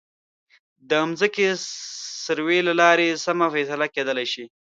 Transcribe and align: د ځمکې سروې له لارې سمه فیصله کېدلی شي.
د 0.89 0.91
ځمکې 1.19 1.47
سروې 2.25 2.59
له 2.67 2.73
لارې 2.81 3.07
سمه 3.25 3.47
فیصله 3.55 3.85
کېدلی 3.95 4.25
شي. 4.33 4.45